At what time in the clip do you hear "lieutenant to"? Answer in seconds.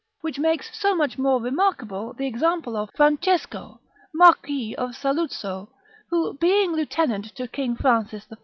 6.71-7.47